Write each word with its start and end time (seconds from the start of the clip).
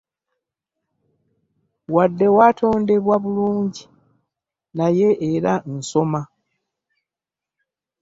Wadde 1.93 2.25
watondebwa 2.37 3.15
bulungi 3.23 3.83
naye 4.77 5.09
era 5.31 5.53
soma. 5.89 6.21